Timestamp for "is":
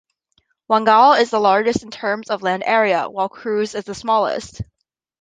1.19-1.29, 3.75-3.83